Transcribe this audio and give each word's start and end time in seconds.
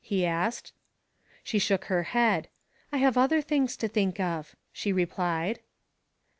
he 0.03 0.25
asked. 0.25 0.73
She 1.43 1.59
shook 1.59 1.85
her 1.85 2.01
head. 2.01 2.47
"I 2.91 2.97
have 2.97 3.19
other 3.19 3.39
things 3.39 3.77
to 3.77 3.87
think 3.87 4.19
of," 4.19 4.55
she 4.73 4.91
replied. 4.91 5.59